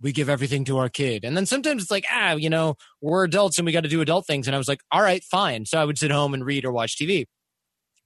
we 0.00 0.12
give 0.12 0.28
everything 0.28 0.64
to 0.64 0.78
our 0.78 0.88
kid. 0.88 1.24
And 1.24 1.36
then 1.36 1.46
sometimes 1.46 1.82
it's 1.82 1.90
like, 1.90 2.04
ah, 2.10 2.34
you 2.34 2.50
know, 2.50 2.76
we're 3.00 3.24
adults 3.24 3.58
and 3.58 3.64
we 3.64 3.72
got 3.72 3.84
to 3.84 3.88
do 3.88 4.00
adult 4.00 4.26
things. 4.26 4.46
And 4.46 4.54
I 4.54 4.58
was 4.58 4.68
like, 4.68 4.80
all 4.92 5.00
right, 5.00 5.24
fine. 5.24 5.64
So 5.64 5.80
I 5.80 5.84
would 5.84 5.98
sit 5.98 6.10
home 6.10 6.34
and 6.34 6.44
read 6.44 6.64
or 6.64 6.72
watch 6.72 6.98
TV. 6.98 7.24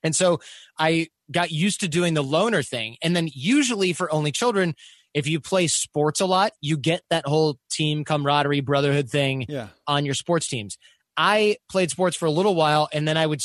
And 0.03 0.15
so 0.15 0.41
I 0.79 1.09
got 1.31 1.51
used 1.51 1.81
to 1.81 1.89
doing 1.89 2.15
the 2.15 2.23
loner 2.23 2.63
thing. 2.63 2.97
And 3.03 3.15
then 3.15 3.29
usually 3.33 3.93
for 3.93 4.11
only 4.13 4.33
children, 4.33 4.75
if 5.15 5.27
you 5.27 5.41
play 5.41 5.67
sports 5.67 6.21
a 6.21 6.27
lot, 6.27 6.53
you 6.61 6.77
get 6.77 7.03
that 7.11 7.27
whole 7.27 7.59
team 7.71 8.05
camaraderie, 8.05 8.61
brotherhood 8.61 9.09
thing 9.09 9.47
yeah. 9.49 9.69
on 9.87 10.05
your 10.05 10.15
sports 10.15 10.49
teams. 10.49 10.79
I 11.17 11.57
played 11.69 11.91
sports 11.91 12.17
for 12.17 12.25
a 12.27 12.31
little 12.31 12.55
while 12.55 12.89
and 12.93 13.07
then 13.07 13.17
I 13.17 13.27
would, 13.27 13.43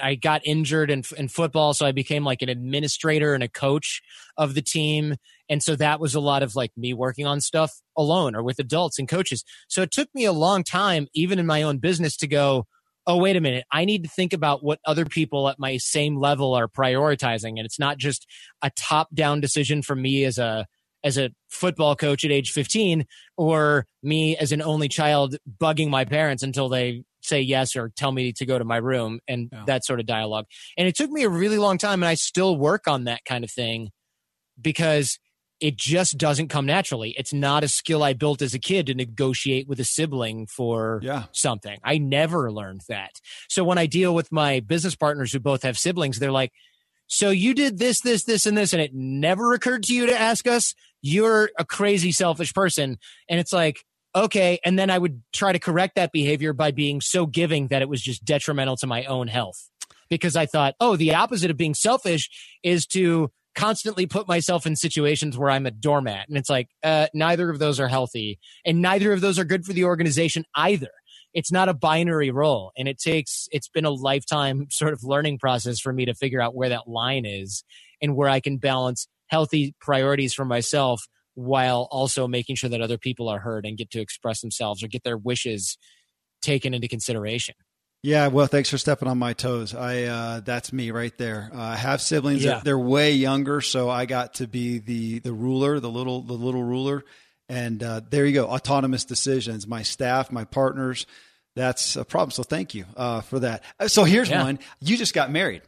I 0.00 0.14
got 0.14 0.40
injured 0.44 0.90
in, 0.90 1.02
in 1.18 1.28
football. 1.28 1.74
So 1.74 1.84
I 1.84 1.92
became 1.92 2.24
like 2.24 2.40
an 2.40 2.48
administrator 2.48 3.34
and 3.34 3.42
a 3.42 3.48
coach 3.48 4.00
of 4.38 4.54
the 4.54 4.62
team. 4.62 5.16
And 5.48 5.62
so 5.62 5.76
that 5.76 6.00
was 6.00 6.14
a 6.14 6.20
lot 6.20 6.42
of 6.42 6.54
like 6.54 6.70
me 6.76 6.94
working 6.94 7.26
on 7.26 7.40
stuff 7.40 7.72
alone 7.96 8.34
or 8.34 8.42
with 8.42 8.58
adults 8.58 8.98
and 8.98 9.08
coaches. 9.08 9.44
So 9.68 9.82
it 9.82 9.90
took 9.90 10.08
me 10.14 10.24
a 10.24 10.32
long 10.32 10.64
time, 10.64 11.08
even 11.12 11.38
in 11.38 11.46
my 11.46 11.62
own 11.62 11.78
business, 11.78 12.16
to 12.18 12.28
go, 12.28 12.66
oh, 13.06 13.16
wait 13.16 13.36
a 13.36 13.40
minute. 13.40 13.64
I 13.72 13.84
need 13.84 14.04
to 14.04 14.08
think 14.08 14.32
about 14.32 14.62
what 14.62 14.78
other 14.86 15.04
people 15.04 15.48
at 15.48 15.58
my 15.58 15.76
same 15.78 16.16
level 16.16 16.54
are 16.54 16.68
prioritizing. 16.68 17.58
And 17.58 17.66
it's 17.66 17.78
not 17.78 17.98
just 17.98 18.26
a 18.62 18.70
top 18.78 19.08
down 19.12 19.40
decision 19.40 19.82
for 19.82 19.96
me 19.96 20.24
as 20.24 20.38
a, 20.38 20.66
as 21.02 21.18
a 21.18 21.30
football 21.48 21.96
coach 21.96 22.24
at 22.24 22.30
age 22.30 22.50
15 22.50 23.06
or 23.36 23.86
me 24.02 24.36
as 24.36 24.52
an 24.52 24.62
only 24.62 24.88
child 24.88 25.36
bugging 25.60 25.88
my 25.88 26.04
parents 26.04 26.42
until 26.42 26.68
they 26.68 27.02
say 27.22 27.40
yes 27.40 27.76
or 27.76 27.90
tell 27.96 28.12
me 28.12 28.32
to 28.32 28.46
go 28.46 28.58
to 28.58 28.64
my 28.64 28.76
room 28.76 29.20
and 29.28 29.50
that 29.66 29.84
sort 29.84 30.00
of 30.00 30.06
dialogue. 30.06 30.46
And 30.76 30.88
it 30.88 30.96
took 30.96 31.10
me 31.10 31.22
a 31.22 31.28
really 31.28 31.58
long 31.58 31.78
time 31.78 32.02
and 32.02 32.08
I 32.08 32.14
still 32.14 32.56
work 32.56 32.88
on 32.88 33.04
that 33.04 33.24
kind 33.24 33.44
of 33.44 33.50
thing 33.50 33.90
because 34.60 35.18
it 35.60 35.76
just 35.76 36.16
doesn't 36.16 36.48
come 36.48 36.64
naturally. 36.64 37.14
It's 37.18 37.34
not 37.34 37.62
a 37.62 37.68
skill 37.68 38.02
I 38.02 38.14
built 38.14 38.40
as 38.40 38.54
a 38.54 38.58
kid 38.58 38.86
to 38.86 38.94
negotiate 38.94 39.68
with 39.68 39.78
a 39.78 39.84
sibling 39.84 40.46
for 40.46 41.00
yeah. 41.02 41.24
something. 41.32 41.78
I 41.84 41.98
never 41.98 42.50
learned 42.50 42.80
that. 42.88 43.12
So 43.48 43.62
when 43.62 43.76
I 43.76 43.84
deal 43.84 44.14
with 44.14 44.32
my 44.32 44.60
business 44.60 44.96
partners 44.96 45.32
who 45.32 45.38
both 45.38 45.62
have 45.62 45.78
siblings, 45.78 46.18
they're 46.18 46.32
like, 46.32 46.52
so 47.10 47.30
you 47.30 47.54
did 47.54 47.78
this, 47.78 48.00
this, 48.00 48.22
this, 48.22 48.46
and 48.46 48.56
this, 48.56 48.72
and 48.72 48.80
it 48.80 48.94
never 48.94 49.52
occurred 49.52 49.82
to 49.84 49.94
you 49.94 50.06
to 50.06 50.18
ask 50.18 50.46
us. 50.46 50.74
You're 51.02 51.50
a 51.58 51.64
crazy, 51.64 52.12
selfish 52.12 52.54
person. 52.54 52.98
And 53.28 53.40
it's 53.40 53.52
like, 53.52 53.84
okay. 54.14 54.60
And 54.64 54.78
then 54.78 54.90
I 54.90 54.98
would 54.98 55.20
try 55.32 55.50
to 55.50 55.58
correct 55.58 55.96
that 55.96 56.12
behavior 56.12 56.52
by 56.52 56.70
being 56.70 57.00
so 57.00 57.26
giving 57.26 57.66
that 57.68 57.82
it 57.82 57.88
was 57.88 58.00
just 58.00 58.24
detrimental 58.24 58.76
to 58.76 58.86
my 58.86 59.04
own 59.06 59.26
health. 59.26 59.70
Because 60.08 60.36
I 60.36 60.46
thought, 60.46 60.76
oh, 60.78 60.94
the 60.94 61.16
opposite 61.16 61.50
of 61.50 61.56
being 61.56 61.74
selfish 61.74 62.30
is 62.62 62.86
to 62.88 63.32
constantly 63.56 64.06
put 64.06 64.28
myself 64.28 64.64
in 64.64 64.76
situations 64.76 65.36
where 65.36 65.50
I'm 65.50 65.66
a 65.66 65.72
doormat. 65.72 66.28
And 66.28 66.38
it's 66.38 66.48
like, 66.48 66.68
uh, 66.84 67.08
neither 67.12 67.50
of 67.50 67.58
those 67.58 67.80
are 67.80 67.88
healthy. 67.88 68.38
And 68.64 68.80
neither 68.80 69.12
of 69.12 69.20
those 69.20 69.36
are 69.36 69.44
good 69.44 69.64
for 69.64 69.72
the 69.72 69.84
organization 69.84 70.44
either 70.54 70.90
it's 71.32 71.52
not 71.52 71.68
a 71.68 71.74
binary 71.74 72.30
role 72.30 72.72
and 72.76 72.88
it 72.88 72.98
takes 72.98 73.48
it's 73.52 73.68
been 73.68 73.84
a 73.84 73.90
lifetime 73.90 74.66
sort 74.70 74.92
of 74.92 75.04
learning 75.04 75.38
process 75.38 75.80
for 75.80 75.92
me 75.92 76.04
to 76.04 76.14
figure 76.14 76.40
out 76.40 76.54
where 76.54 76.68
that 76.68 76.88
line 76.88 77.24
is 77.24 77.64
and 78.02 78.16
where 78.16 78.28
I 78.28 78.40
can 78.40 78.58
balance 78.58 79.06
healthy 79.28 79.74
priorities 79.80 80.34
for 80.34 80.44
myself 80.44 81.06
while 81.34 81.88
also 81.90 82.26
making 82.26 82.56
sure 82.56 82.70
that 82.70 82.80
other 82.80 82.98
people 82.98 83.28
are 83.28 83.38
heard 83.38 83.64
and 83.64 83.78
get 83.78 83.90
to 83.90 84.00
express 84.00 84.40
themselves 84.40 84.82
or 84.82 84.88
get 84.88 85.04
their 85.04 85.16
wishes 85.16 85.78
taken 86.42 86.74
into 86.74 86.88
consideration. 86.88 87.54
Yeah, 88.02 88.28
well, 88.28 88.46
thanks 88.46 88.70
for 88.70 88.78
stepping 88.78 89.08
on 89.08 89.18
my 89.18 89.34
toes. 89.34 89.74
I 89.74 90.04
uh, 90.04 90.40
that's 90.40 90.72
me 90.72 90.90
right 90.90 91.16
there. 91.18 91.50
Uh, 91.52 91.60
I 91.60 91.76
have 91.76 92.00
siblings; 92.00 92.42
yeah. 92.42 92.62
they're 92.64 92.78
way 92.78 93.12
younger, 93.12 93.60
so 93.60 93.90
I 93.90 94.06
got 94.06 94.34
to 94.34 94.48
be 94.48 94.78
the 94.78 95.18
the 95.18 95.34
ruler, 95.34 95.80
the 95.80 95.90
little 95.90 96.22
the 96.22 96.32
little 96.32 96.62
ruler. 96.62 97.04
And 97.50 97.82
uh, 97.82 98.00
there 98.08 98.24
you 98.26 98.32
go, 98.32 98.46
autonomous 98.46 99.04
decisions. 99.04 99.66
My 99.66 99.82
staff, 99.82 100.30
my 100.30 100.44
partners, 100.44 101.04
that's 101.56 101.96
a 101.96 102.04
problem. 102.04 102.30
So 102.30 102.44
thank 102.44 102.76
you 102.76 102.84
uh, 102.96 103.22
for 103.22 103.40
that. 103.40 103.64
Uh, 103.80 103.88
so 103.88 104.04
here's 104.04 104.30
yeah. 104.30 104.44
one. 104.44 104.60
You 104.80 104.96
just 104.96 105.14
got 105.14 105.32
married. 105.32 105.62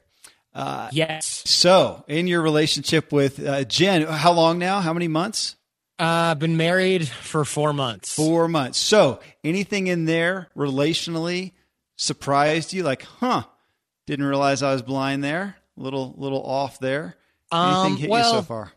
Uh, 0.55 0.91
yes. 0.93 1.43
So 1.45 2.05
in 2.07 2.29
your 2.29 2.41
relationship 2.41 3.11
with 3.11 3.45
uh, 3.45 3.65
Jen, 3.65 4.03
how 4.03 4.31
long 4.31 4.61
now? 4.61 4.81
How 4.81 4.93
many 4.93 5.09
months? 5.09 5.57
I've 5.99 6.07
uh, 6.07 6.35
been 6.37 6.57
married 6.57 7.09
for 7.09 7.45
four 7.45 7.73
months. 7.73 8.15
Four 8.15 8.47
months. 8.47 8.79
So 8.79 9.19
anything 9.43 9.89
in 9.89 10.05
there 10.05 10.51
relationally 10.57 11.51
surprised 11.97 12.73
you? 12.73 12.85
Like, 12.85 13.03
huh? 13.03 13.43
Didn't 14.07 14.27
realize 14.27 14.63
I 14.63 14.73
was 14.73 14.83
blind 14.83 15.25
there. 15.25 15.57
Little, 15.77 16.15
little 16.17 16.45
off 16.45 16.79
there. 16.79 17.17
Anything 17.53 17.93
um, 17.93 17.97
hit 17.97 18.09
well, 18.09 18.35
you 18.35 18.39
so 18.39 18.43
far? 18.43 18.73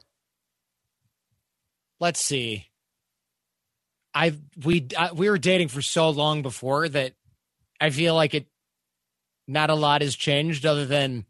Let's 2.00 2.20
see. 2.20 2.66
I 4.16 4.34
we 4.64 4.88
I, 4.98 5.12
we 5.12 5.30
were 5.30 5.38
dating 5.38 5.68
for 5.68 5.82
so 5.82 6.10
long 6.10 6.42
before 6.42 6.88
that 6.88 7.14
I 7.82 7.90
feel 7.90 8.16
like 8.16 8.34
it 8.34 8.48
not 9.48 9.70
a 9.70 9.76
lot 9.76 10.02
has 10.02 10.16
changed 10.16 10.66
other 10.66 10.86
than 10.86 11.26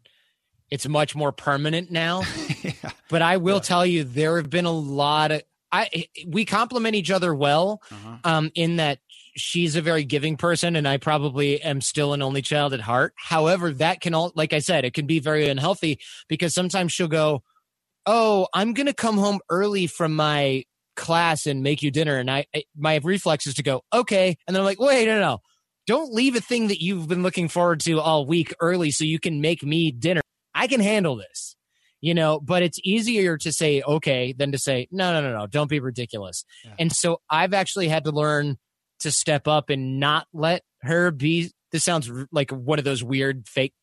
it's 0.70 0.88
much 0.88 1.14
more 1.14 1.32
permanent 1.32 1.90
now. 1.90 2.22
yeah. 2.62 2.72
But 3.10 3.22
I 3.22 3.36
will 3.36 3.56
yeah. 3.56 3.62
tell 3.62 3.84
you 3.84 4.04
there 4.04 4.36
have 4.36 4.48
been 4.48 4.64
a 4.64 4.72
lot 4.72 5.32
of 5.32 5.42
I 5.72 6.06
we 6.26 6.44
complement 6.44 6.94
each 6.94 7.10
other 7.10 7.34
well 7.34 7.82
uh-huh. 7.90 8.16
um 8.22 8.52
in 8.54 8.76
that 8.76 9.00
she's 9.36 9.76
a 9.76 9.82
very 9.82 10.04
giving 10.04 10.36
person 10.36 10.76
and 10.76 10.86
I 10.86 10.96
probably 10.96 11.60
am 11.60 11.80
still 11.80 12.14
an 12.14 12.22
only 12.22 12.40
child 12.40 12.72
at 12.72 12.80
heart. 12.80 13.14
However, 13.16 13.72
that 13.72 14.00
can 14.00 14.14
all 14.14 14.32
like 14.36 14.52
I 14.52 14.60
said, 14.60 14.84
it 14.84 14.94
can 14.94 15.06
be 15.06 15.18
very 15.18 15.48
unhealthy 15.48 15.98
because 16.28 16.54
sometimes 16.54 16.92
she'll 16.92 17.08
go, 17.08 17.42
"Oh, 18.06 18.46
I'm 18.54 18.74
going 18.74 18.86
to 18.86 18.94
come 18.94 19.18
home 19.18 19.40
early 19.50 19.88
from 19.88 20.14
my 20.14 20.64
class 20.96 21.46
and 21.46 21.62
make 21.62 21.82
you 21.82 21.90
dinner. 21.90 22.16
And 22.16 22.30
I, 22.30 22.46
I 22.54 22.64
my 22.76 23.00
reflex 23.02 23.46
is 23.46 23.54
to 23.54 23.62
go, 23.62 23.82
okay. 23.92 24.36
And 24.46 24.54
then 24.54 24.60
I'm 24.60 24.66
like, 24.66 24.80
wait, 24.80 25.06
no, 25.06 25.20
no, 25.20 25.38
don't 25.86 26.12
leave 26.12 26.34
a 26.34 26.40
thing 26.40 26.68
that 26.68 26.82
you've 26.82 27.08
been 27.08 27.22
looking 27.22 27.48
forward 27.48 27.80
to 27.80 28.00
all 28.00 28.26
week 28.26 28.52
early 28.60 28.90
so 28.90 29.04
you 29.04 29.20
can 29.20 29.40
make 29.40 29.62
me 29.62 29.90
dinner. 29.92 30.20
I 30.54 30.66
can 30.66 30.80
handle 30.80 31.16
this, 31.16 31.56
you 32.00 32.14
know, 32.14 32.40
but 32.40 32.62
it's 32.62 32.78
easier 32.82 33.36
to 33.38 33.52
say, 33.52 33.82
okay, 33.82 34.34
than 34.36 34.52
to 34.52 34.58
say, 34.58 34.88
no, 34.90 35.12
no, 35.12 35.20
no, 35.20 35.38
no, 35.38 35.46
don't 35.46 35.70
be 35.70 35.80
ridiculous. 35.80 36.44
Yeah. 36.64 36.72
And 36.78 36.92
so 36.92 37.20
I've 37.30 37.54
actually 37.54 37.88
had 37.88 38.04
to 38.04 38.10
learn 38.10 38.56
to 39.00 39.10
step 39.10 39.46
up 39.46 39.70
and 39.70 40.00
not 40.00 40.26
let 40.32 40.62
her 40.82 41.10
be. 41.10 41.50
This 41.72 41.84
sounds 41.84 42.10
like 42.32 42.50
one 42.50 42.78
of 42.78 42.84
those 42.84 43.04
weird 43.04 43.46
fake 43.46 43.74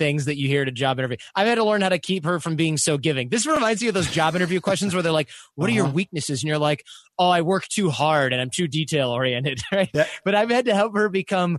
things 0.00 0.24
that 0.24 0.38
you 0.38 0.48
hear 0.48 0.62
at 0.62 0.68
a 0.68 0.72
job 0.72 0.98
interview. 0.98 1.18
I've 1.36 1.46
had 1.46 1.56
to 1.56 1.64
learn 1.64 1.82
how 1.82 1.90
to 1.90 1.98
keep 1.98 2.24
her 2.24 2.40
from 2.40 2.56
being 2.56 2.78
so 2.78 2.96
giving. 2.96 3.28
This 3.28 3.46
reminds 3.46 3.82
me 3.82 3.88
of 3.88 3.94
those 3.94 4.10
job 4.10 4.34
interview 4.34 4.58
questions 4.58 4.94
where 4.94 5.02
they're 5.02 5.12
like, 5.12 5.28
"What 5.54 5.66
uh-huh. 5.66 5.72
are 5.72 5.76
your 5.76 5.84
uh-huh. 5.84 5.94
weaknesses?" 5.94 6.42
And 6.42 6.48
you're 6.48 6.58
like, 6.58 6.84
"Oh, 7.18 7.28
I 7.28 7.42
work 7.42 7.68
too 7.68 7.90
hard 7.90 8.32
and 8.32 8.40
I'm 8.40 8.50
too 8.50 8.66
detail 8.66 9.10
oriented." 9.10 9.60
Right? 9.72 9.90
Yeah. 9.94 10.06
But 10.24 10.34
I've 10.34 10.50
had 10.50 10.64
to 10.64 10.74
help 10.74 10.96
her 10.96 11.08
become 11.08 11.58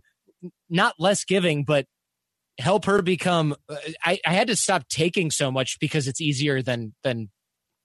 not 0.69 0.95
less 0.99 1.23
giving, 1.23 1.63
but 1.63 1.85
help 2.57 2.85
her 2.85 3.01
become. 3.01 3.55
Uh, 3.69 3.75
I, 4.03 4.19
I 4.25 4.33
had 4.33 4.47
to 4.47 4.55
stop 4.55 4.87
taking 4.89 5.31
so 5.31 5.51
much 5.51 5.79
because 5.79 6.07
it's 6.07 6.19
easier 6.19 6.61
than 6.61 6.93
than 7.03 7.29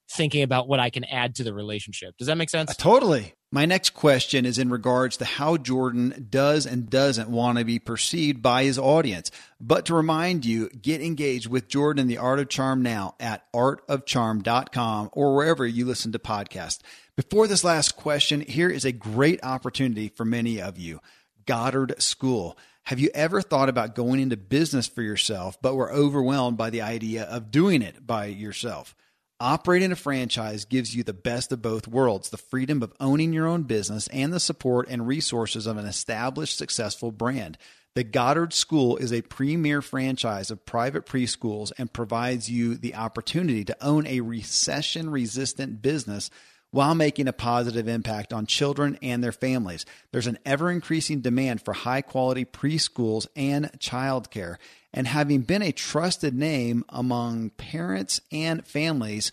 thinking 0.08 0.42
about 0.42 0.68
what 0.68 0.80
I 0.80 0.90
can 0.90 1.04
add 1.04 1.36
to 1.36 1.44
the 1.44 1.52
relationship. 1.52 2.16
Does 2.16 2.28
that 2.28 2.36
make 2.36 2.50
sense? 2.50 2.70
Uh, 2.70 2.75
totally. 2.75 3.34
My 3.52 3.64
next 3.64 3.90
question 3.90 4.44
is 4.44 4.58
in 4.58 4.70
regards 4.70 5.16
to 5.18 5.25
how 5.25 5.56
Jordan 5.56 6.26
does 6.28 6.66
and 6.66 6.90
doesn't 6.90 7.30
want 7.30 7.58
to 7.58 7.64
be 7.64 7.78
perceived 7.78 8.42
by 8.42 8.64
his 8.64 8.78
audience. 8.78 9.30
But 9.60 9.86
to 9.86 9.94
remind 9.94 10.44
you, 10.44 10.68
get 10.68 11.00
engaged 11.00 11.48
with 11.48 11.68
Jordan 11.68 12.02
in 12.02 12.08
the 12.08 12.18
Art 12.18 12.40
of 12.40 12.48
Charm 12.48 12.82
now 12.82 13.14
at 13.20 13.50
artofcharm.com 13.52 15.10
or 15.12 15.34
wherever 15.34 15.66
you 15.66 15.86
listen 15.86 16.12
to 16.12 16.18
podcasts. 16.18 16.80
Before 17.16 17.46
this 17.46 17.64
last 17.64 17.96
question, 17.96 18.40
here 18.42 18.68
is 18.68 18.84
a 18.84 18.92
great 18.92 19.42
opportunity 19.42 20.08
for 20.08 20.25
many 20.25 20.60
of 20.60 20.76
you. 20.76 21.00
Goddard 21.46 22.02
School. 22.02 22.58
Have 22.82 23.00
you 23.00 23.10
ever 23.14 23.40
thought 23.40 23.68
about 23.68 23.94
going 23.94 24.20
into 24.20 24.36
business 24.36 24.86
for 24.86 25.02
yourself, 25.02 25.60
but 25.60 25.75
were 25.75 25.90
overwhelmed 25.90 26.56
by 26.56 26.70
the 26.70 26.82
idea 26.82 27.25
of 27.25 27.50
doing 27.50 27.82
it 27.82 28.06
by 28.06 28.26
yourself? 28.26 28.94
Operating 29.40 29.93
a 29.93 29.97
franchise 29.97 30.64
gives 30.64 30.97
you 30.97 31.02
the 31.02 31.12
best 31.12 31.52
of 31.52 31.61
both 31.61 31.87
worlds 31.87 32.31
the 32.31 32.38
freedom 32.38 32.83
of 32.83 32.95
owning 32.99 33.35
your 33.35 33.47
own 33.47 33.64
business 33.64 34.09
and 34.09 34.33
the 34.33 34.40
support 34.40 34.88
and 34.88 35.07
resources 35.07 35.66
of 35.66 35.76
an 35.76 35.85
established, 35.85 36.57
successful 36.57 37.12
brand. 37.12 37.59
The 37.95 38.02
Goddard 38.02 38.55
School 38.55 38.97
is 38.97 39.12
a 39.12 39.21
premier 39.21 39.83
franchise 39.83 40.50
of 40.50 40.64
private 40.64 41.05
preschools 41.05 41.71
and 41.76 41.93
provides 41.93 42.50
you 42.50 42.76
the 42.76 42.95
opportunity 42.95 43.62
to 43.66 43.85
own 43.85 44.07
a 44.07 44.23
recession 44.23 45.11
resistant 45.11 45.83
business 45.83 46.31
while 46.76 46.95
making 46.95 47.26
a 47.26 47.33
positive 47.33 47.88
impact 47.88 48.35
on 48.35 48.45
children 48.45 48.99
and 49.00 49.25
their 49.25 49.33
families. 49.33 49.87
There's 50.12 50.26
an 50.26 50.38
ever 50.45 50.71
increasing 50.71 51.23
demand 51.23 51.62
for 51.62 51.73
high 51.73 52.02
quality 52.02 52.45
preschools 52.45 53.26
and 53.35 53.71
childcare 53.78 54.56
and 54.92 55.06
having 55.06 55.40
been 55.40 55.62
a 55.62 55.73
trusted 55.73 56.35
name 56.35 56.85
among 56.90 57.49
parents 57.49 58.21
and 58.30 58.66
families 58.66 59.33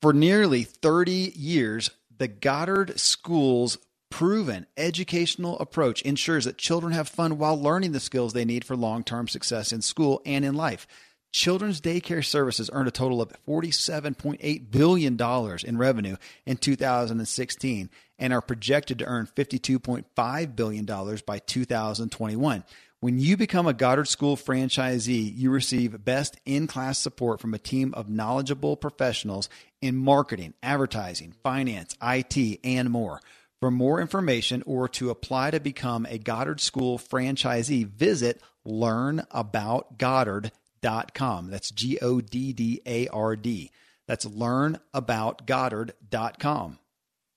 for 0.00 0.12
nearly 0.12 0.62
30 0.62 1.32
years, 1.34 1.90
the 2.16 2.28
Goddard 2.28 3.00
School's 3.00 3.78
proven 4.10 4.64
educational 4.76 5.58
approach 5.58 6.02
ensures 6.02 6.44
that 6.44 6.56
children 6.56 6.92
have 6.92 7.08
fun 7.08 7.36
while 7.36 7.60
learning 7.60 7.90
the 7.90 7.98
skills 7.98 8.32
they 8.32 8.44
need 8.44 8.64
for 8.64 8.76
long 8.76 9.02
term 9.02 9.26
success 9.26 9.72
in 9.72 9.82
school 9.82 10.22
and 10.24 10.44
in 10.44 10.54
life. 10.54 10.86
Children's 11.32 11.80
daycare 11.80 12.24
services 12.24 12.70
earned 12.72 12.88
a 12.88 12.92
total 12.92 13.20
of 13.20 13.32
$47.8 13.46 14.70
billion 14.70 15.20
in 15.64 15.78
revenue 15.78 16.16
in 16.46 16.56
2016 16.56 17.90
and 18.18 18.32
are 18.32 18.40
projected 18.40 18.98
to 18.98 19.04
earn 19.04 19.28
$52.5 19.36 20.56
billion 20.56 20.86
by 21.26 21.38
2021. 21.38 22.64
When 23.00 23.20
you 23.20 23.36
become 23.36 23.68
a 23.68 23.74
Goddard 23.74 24.08
School 24.08 24.36
franchisee, 24.36 25.32
you 25.36 25.50
receive 25.50 26.04
best 26.04 26.40
in 26.44 26.66
class 26.66 26.98
support 26.98 27.40
from 27.40 27.54
a 27.54 27.58
team 27.58 27.94
of 27.94 28.08
knowledgeable 28.08 28.76
professionals 28.76 29.48
in 29.80 29.96
marketing, 29.96 30.54
advertising, 30.64 31.34
finance, 31.44 31.94
IT, 32.02 32.58
and 32.64 32.90
more. 32.90 33.20
For 33.60 33.70
more 33.70 34.00
information 34.00 34.64
or 34.66 34.88
to 34.90 35.10
apply 35.10 35.52
to 35.52 35.60
become 35.60 36.06
a 36.06 36.18
Goddard 36.18 36.60
School 36.60 36.98
franchisee, 36.98 37.86
visit 37.86 38.40
learnaboutgoddard.com. 38.66 40.50
That's 40.82 41.70
G 41.70 41.98
O 42.00 42.20
D 42.20 42.52
D 42.52 42.82
A 42.86 43.08
R 43.08 43.34
D. 43.36 43.70
That's 44.06 44.24
learnaboutgoddard.com. 44.24 46.78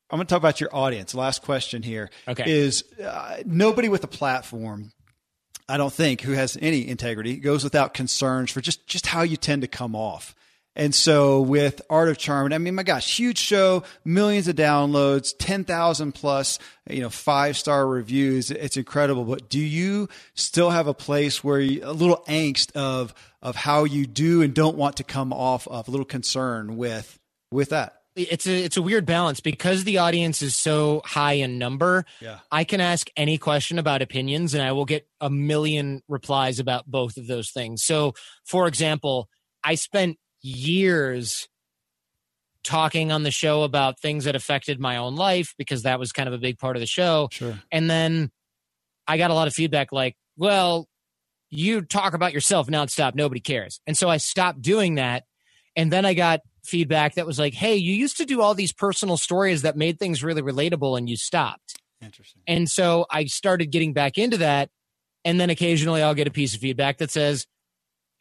I'm 0.09 0.17
going 0.17 0.27
to 0.27 0.29
talk 0.29 0.39
about 0.39 0.59
your 0.59 0.75
audience. 0.75 1.15
Last 1.15 1.41
question 1.41 1.83
here 1.83 2.09
okay. 2.27 2.43
is 2.45 2.83
uh, 3.01 3.37
nobody 3.45 3.87
with 3.87 4.03
a 4.03 4.07
platform 4.07 4.91
I 5.71 5.77
don't 5.77 5.93
think, 5.93 6.19
who 6.19 6.33
has 6.33 6.57
any 6.61 6.85
integrity, 6.85 7.37
goes 7.37 7.63
without 7.63 7.93
concerns 7.93 8.51
for 8.51 8.59
just 8.59 8.85
just 8.87 9.07
how 9.07 9.21
you 9.21 9.37
tend 9.37 9.61
to 9.61 9.69
come 9.69 9.95
off. 9.95 10.35
And 10.75 10.95
so 10.95 11.41
with 11.41 11.81
Art 11.89 12.07
of 12.07 12.17
Charm, 12.17 12.53
I 12.53 12.57
mean, 12.57 12.75
my 12.75 12.83
gosh, 12.83 13.17
huge 13.17 13.37
show, 13.37 13.83
millions 14.05 14.47
of 14.47 14.55
downloads, 14.55 15.33
10,000 15.37 16.13
plus, 16.13 16.59
you 16.89 17.01
know, 17.01 17.09
five 17.09 17.57
star 17.57 17.85
reviews. 17.85 18.51
It's 18.51 18.77
incredible. 18.77 19.25
But 19.25 19.49
do 19.49 19.59
you 19.59 20.07
still 20.33 20.69
have 20.69 20.87
a 20.87 20.93
place 20.93 21.43
where 21.43 21.59
you, 21.59 21.81
a 21.83 21.91
little 21.91 22.23
angst 22.27 22.71
of, 22.75 23.13
of 23.41 23.55
how 23.55 23.83
you 23.83 24.05
do 24.05 24.41
and 24.41 24.53
don't 24.53 24.77
want 24.77 24.97
to 24.97 25.03
come 25.03 25.33
off 25.33 25.67
of 25.67 25.87
a 25.87 25.91
little 25.91 26.05
concern 26.05 26.77
with 26.77 27.19
with 27.51 27.69
that? 27.69 28.01
it's 28.15 28.45
a 28.45 28.63
it's 28.63 28.77
a 28.77 28.81
weird 28.81 29.05
balance 29.05 29.39
because 29.39 29.83
the 29.83 29.99
audience 29.99 30.41
is 30.41 30.55
so 30.55 31.01
high 31.05 31.33
in 31.33 31.57
number. 31.57 32.05
Yeah. 32.19 32.39
I 32.51 32.63
can 32.63 32.81
ask 32.81 33.09
any 33.15 33.37
question 33.37 33.79
about 33.79 34.01
opinions 34.01 34.53
and 34.53 34.61
I 34.61 34.73
will 34.73 34.85
get 34.85 35.07
a 35.21 35.29
million 35.29 36.01
replies 36.09 36.59
about 36.59 36.85
both 36.85 37.17
of 37.17 37.27
those 37.27 37.51
things. 37.51 37.83
So, 37.83 38.13
for 38.43 38.67
example, 38.67 39.29
I 39.63 39.75
spent 39.75 40.17
years 40.41 41.47
talking 42.63 43.11
on 43.11 43.23
the 43.23 43.31
show 43.31 43.63
about 43.63 43.99
things 43.99 44.25
that 44.25 44.35
affected 44.35 44.79
my 44.79 44.97
own 44.97 45.15
life 45.15 45.53
because 45.57 45.83
that 45.83 45.99
was 45.99 46.11
kind 46.11 46.27
of 46.27 46.33
a 46.33 46.37
big 46.37 46.59
part 46.59 46.75
of 46.75 46.79
the 46.79 46.85
show. 46.87 47.27
Sure. 47.31 47.59
And 47.71 47.89
then 47.89 48.31
I 49.07 49.17
got 49.17 49.31
a 49.31 49.33
lot 49.33 49.47
of 49.47 49.53
feedback 49.53 49.91
like, 49.91 50.15
well, 50.37 50.87
you 51.49 51.81
talk 51.81 52.13
about 52.13 52.33
yourself 52.33 52.67
nonstop, 52.67 53.15
nobody 53.15 53.41
cares. 53.41 53.81
And 53.85 53.97
so 53.97 54.09
I 54.09 54.17
stopped 54.17 54.61
doing 54.61 54.95
that. 54.95 55.23
And 55.75 55.91
then 55.91 56.05
I 56.05 56.13
got 56.13 56.41
feedback 56.63 57.15
that 57.15 57.25
was 57.25 57.39
like, 57.39 57.53
hey, 57.53 57.75
you 57.75 57.93
used 57.93 58.17
to 58.17 58.25
do 58.25 58.41
all 58.41 58.53
these 58.53 58.71
personal 58.71 59.17
stories 59.17 59.63
that 59.63 59.75
made 59.75 59.99
things 59.99 60.23
really 60.23 60.41
relatable 60.41 60.97
and 60.97 61.09
you 61.09 61.17
stopped. 61.17 61.75
Interesting. 62.01 62.41
And 62.47 62.69
so 62.69 63.05
I 63.09 63.25
started 63.25 63.71
getting 63.71 63.93
back 63.93 64.17
into 64.17 64.37
that. 64.37 64.69
And 65.25 65.39
then 65.39 65.49
occasionally 65.49 66.01
I'll 66.01 66.15
get 66.15 66.27
a 66.27 66.31
piece 66.31 66.53
of 66.53 66.61
feedback 66.61 66.99
that 66.99 67.11
says, 67.11 67.47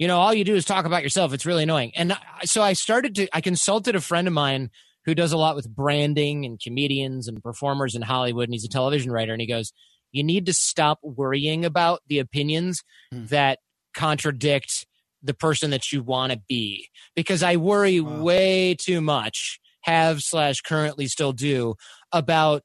you 0.01 0.09
know, 0.09 0.19
all 0.19 0.33
you 0.33 0.45
do 0.45 0.57
is 0.57 0.65
talk 0.65 0.87
about 0.87 1.03
yourself. 1.03 1.35
It's 1.35 1.45
really 1.45 1.65
annoying. 1.65 1.93
And 1.95 2.17
so 2.45 2.63
I 2.63 2.73
started 2.73 3.15
to, 3.17 3.29
I 3.37 3.43
consulted 3.43 3.95
a 3.95 4.01
friend 4.01 4.27
of 4.27 4.33
mine 4.33 4.71
who 5.05 5.15
does 5.15 5.31
a 5.31 5.37
lot 5.37 5.55
with 5.55 5.69
branding 5.69 6.47
and 6.47 6.59
comedians 6.59 7.29
and 7.29 7.43
performers 7.43 7.95
in 7.95 8.01
Hollywood. 8.01 8.45
And 8.45 8.55
he's 8.55 8.65
a 8.65 8.69
television 8.69 9.13
writer. 9.13 9.33
And 9.33 9.43
he 9.43 9.47
goes, 9.47 9.75
you 10.11 10.25
need 10.25 10.47
to 10.47 10.55
stop 10.55 11.01
worrying 11.03 11.67
about 11.67 12.01
the 12.09 12.19
opinions 12.19 12.83
hmm. 13.13 13.27
that 13.27 13.59
contradict 13.95 14.87
the 15.23 15.35
person 15.35 15.71
that 15.71 15.93
you 15.93 16.03
want 16.03 16.33
to 16.33 16.41
be 16.49 16.89
because 17.15 17.43
I 17.43 17.57
worry 17.57 18.01
wow. 18.01 18.23
way 18.23 18.75
too 18.75 19.03
much, 19.03 19.61
have 19.83 20.23
slash 20.23 20.63
currently 20.63 21.09
still 21.09 21.33
do 21.33 21.75
about 22.11 22.63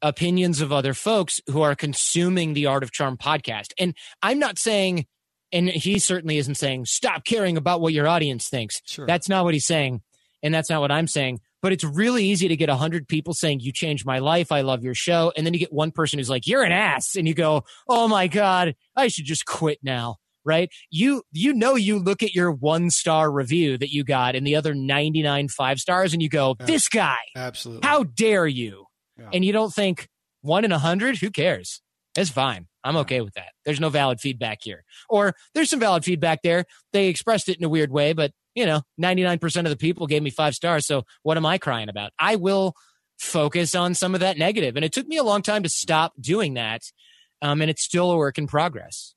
opinions 0.00 0.62
of 0.62 0.72
other 0.72 0.94
folks 0.94 1.38
who 1.48 1.60
are 1.60 1.74
consuming 1.74 2.54
the 2.54 2.64
Art 2.64 2.82
of 2.82 2.92
Charm 2.92 3.18
podcast. 3.18 3.72
And 3.78 3.94
I'm 4.22 4.38
not 4.38 4.58
saying, 4.58 5.04
and 5.52 5.68
he 5.68 5.98
certainly 5.98 6.38
isn't 6.38 6.56
saying, 6.56 6.86
stop 6.86 7.24
caring 7.24 7.56
about 7.56 7.80
what 7.80 7.92
your 7.92 8.08
audience 8.08 8.48
thinks. 8.48 8.80
Sure. 8.84 9.06
That's 9.06 9.28
not 9.28 9.44
what 9.44 9.54
he's 9.54 9.66
saying. 9.66 10.02
And 10.42 10.54
that's 10.54 10.70
not 10.70 10.80
what 10.80 10.92
I'm 10.92 11.06
saying. 11.06 11.40
But 11.62 11.72
it's 11.72 11.84
really 11.84 12.24
easy 12.24 12.48
to 12.48 12.56
get 12.56 12.68
100 12.68 13.08
people 13.08 13.34
saying, 13.34 13.60
You 13.60 13.72
changed 13.72 14.06
my 14.06 14.18
life. 14.18 14.52
I 14.52 14.60
love 14.60 14.84
your 14.84 14.94
show. 14.94 15.32
And 15.36 15.44
then 15.44 15.52
you 15.52 15.58
get 15.58 15.72
one 15.72 15.90
person 15.90 16.18
who's 16.18 16.30
like, 16.30 16.46
You're 16.46 16.62
an 16.62 16.72
ass. 16.72 17.16
And 17.16 17.26
you 17.26 17.34
go, 17.34 17.64
Oh 17.88 18.06
my 18.06 18.28
God, 18.28 18.76
I 18.94 19.08
should 19.08 19.24
just 19.24 19.46
quit 19.46 19.78
now 19.82 20.16
right? 20.46 20.70
You 20.90 21.24
you 21.32 21.52
know 21.52 21.74
you 21.74 21.98
look 21.98 22.22
at 22.22 22.32
your 22.32 22.52
one 22.52 22.88
star 22.88 23.30
review 23.30 23.76
that 23.78 23.90
you 23.90 24.04
got 24.04 24.36
and 24.36 24.46
the 24.46 24.54
other 24.54 24.74
99 24.74 25.48
five 25.48 25.78
stars 25.78 26.12
and 26.12 26.22
you 26.22 26.28
go, 26.28 26.54
this 26.60 26.88
guy. 26.88 27.18
Absolutely. 27.34 27.86
How 27.86 28.04
dare 28.04 28.46
you? 28.46 28.86
Yeah. 29.18 29.30
And 29.32 29.44
you 29.44 29.52
don't 29.52 29.74
think 29.74 30.08
one 30.40 30.64
in 30.64 30.72
a 30.72 30.78
hundred, 30.78 31.18
who 31.18 31.30
cares? 31.30 31.82
It's 32.16 32.30
fine. 32.30 32.68
I'm 32.86 32.96
okay 32.98 33.20
with 33.20 33.34
that. 33.34 33.52
There's 33.64 33.80
no 33.80 33.88
valid 33.88 34.20
feedback 34.20 34.60
here. 34.62 34.84
Or 35.08 35.34
there's 35.54 35.70
some 35.70 35.80
valid 35.80 36.04
feedback 36.04 36.42
there. 36.42 36.64
They 36.92 37.08
expressed 37.08 37.48
it 37.48 37.58
in 37.58 37.64
a 37.64 37.68
weird 37.68 37.90
way, 37.90 38.12
but 38.12 38.32
you 38.54 38.64
know, 38.64 38.82
99% 39.00 39.56
of 39.58 39.70
the 39.70 39.76
people 39.76 40.06
gave 40.06 40.22
me 40.22 40.30
five 40.30 40.54
stars. 40.54 40.86
So 40.86 41.04
what 41.22 41.36
am 41.36 41.44
I 41.44 41.58
crying 41.58 41.90
about? 41.90 42.12
I 42.18 42.36
will 42.36 42.74
focus 43.18 43.74
on 43.74 43.94
some 43.94 44.14
of 44.14 44.20
that 44.20 44.38
negative. 44.38 44.76
And 44.76 44.84
it 44.84 44.92
took 44.92 45.06
me 45.06 45.18
a 45.18 45.22
long 45.22 45.42
time 45.42 45.62
to 45.62 45.68
stop 45.68 46.14
doing 46.18 46.54
that. 46.54 46.82
Um, 47.42 47.60
and 47.60 47.70
it's 47.70 47.82
still 47.82 48.10
a 48.10 48.16
work 48.16 48.38
in 48.38 48.46
progress. 48.46 49.14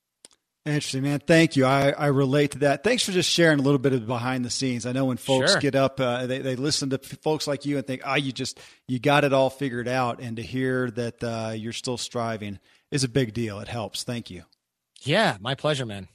Interesting, 0.66 1.04
man. 1.04 1.22
Thank 1.26 1.56
you. 1.56 1.66
I, 1.66 1.92
I 1.92 2.08
relate 2.08 2.52
to 2.52 2.60
that. 2.60 2.84
Thanks 2.84 3.04
for 3.04 3.14
just 3.14 3.30
sharing 3.30 3.60
a 3.60 3.62
little 3.62 3.80
bit 3.80 3.94
of 3.94 4.06
behind 4.06 4.44
the 4.44 4.50
scenes. 4.50 4.86
I 4.86 4.92
know 4.92 5.06
when 5.06 5.18
folks 5.18 5.54
sure. 5.54 5.62
get 5.62 5.74
up, 5.74 6.02
uh, 6.02 6.28
they, 6.28 6.40
they 6.40 6.56
listen 6.58 6.90
to 6.90 6.98
folks 6.98 7.48
like 7.48 7.66
you 7.66 7.78
and 7.78 7.88
think, 7.88 8.02
oh, 8.06 8.16
you 8.16 8.34
just, 8.34 8.60
you 8.88 9.00
got 9.00 9.24
it 9.24 9.32
all 9.32 9.50
figured 9.50 9.88
out. 9.88 10.20
And 10.20 10.36
to 10.36 10.44
hear 10.44 10.92
that 10.92 11.24
uh, 11.24 11.54
you're 11.56 11.74
still 11.74 11.98
striving 11.98 12.60
is 12.92 13.04
a 13.04 13.10
big 13.10 13.34
deal. 13.34 13.60
It 13.60 13.68
helps. 13.68 14.04
Thank 14.04 14.30
you. 14.30 14.44
Yeah, 15.02 15.38
my 15.40 15.56
pleasure, 15.56 15.86
man. 15.86 16.08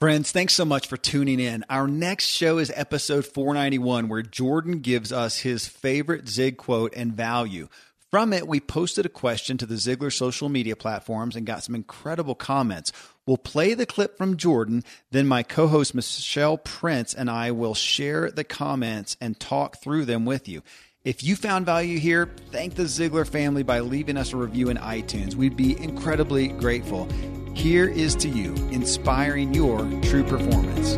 Friends, 0.00 0.32
thanks 0.32 0.54
so 0.54 0.64
much 0.64 0.86
for 0.86 0.96
tuning 0.96 1.40
in. 1.40 1.64
Our 1.70 1.86
next 1.86 2.26
show 2.26 2.58
is 2.58 2.72
episode 2.74 3.24
491, 3.26 4.08
where 4.08 4.22
Jordan 4.22 4.80
gives 4.80 5.12
us 5.12 5.38
his 5.38 5.66
favorite 5.66 6.28
Zig 6.28 6.56
quote 6.56 6.92
and 6.96 7.12
value. 7.12 7.68
From 8.10 8.32
it, 8.32 8.46
we 8.46 8.60
posted 8.60 9.06
a 9.06 9.08
question 9.08 9.56
to 9.58 9.66
the 9.66 9.74
Ziglar 9.74 10.12
social 10.12 10.48
media 10.48 10.76
platforms 10.76 11.36
and 11.36 11.46
got 11.46 11.64
some 11.64 11.74
incredible 11.74 12.34
comments. 12.34 12.92
We'll 13.26 13.38
play 13.38 13.74
the 13.74 13.86
clip 13.86 14.18
from 14.18 14.36
Jordan, 14.36 14.84
then 15.10 15.26
my 15.26 15.42
co 15.42 15.68
host 15.68 15.94
Michelle 15.94 16.58
Prince 16.58 17.14
and 17.14 17.30
I 17.30 17.50
will 17.50 17.74
share 17.74 18.30
the 18.30 18.44
comments 18.44 19.16
and 19.20 19.40
talk 19.40 19.82
through 19.82 20.04
them 20.04 20.24
with 20.24 20.48
you. 20.48 20.62
If 21.04 21.22
you 21.22 21.36
found 21.36 21.66
value 21.66 21.98
here, 21.98 22.30
thank 22.50 22.76
the 22.76 22.84
Ziglar 22.84 23.28
family 23.28 23.62
by 23.62 23.80
leaving 23.80 24.16
us 24.16 24.32
a 24.32 24.38
review 24.38 24.70
in 24.70 24.78
iTunes. 24.78 25.34
We'd 25.34 25.54
be 25.54 25.78
incredibly 25.78 26.48
grateful. 26.48 27.06
Here 27.54 27.86
is 27.86 28.16
to 28.16 28.28
you, 28.30 28.54
inspiring 28.70 29.52
your 29.52 29.80
true 30.00 30.24
performance. 30.24 30.96